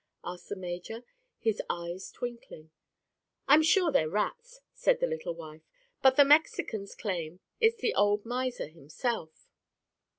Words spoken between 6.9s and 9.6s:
claim it's the old miser himself.